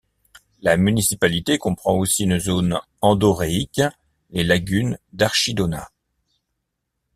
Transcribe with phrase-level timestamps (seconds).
[0.63, 3.81] La municipalité comprend aussi une zone endoréique,
[4.31, 5.91] les lagunes d'Archidona.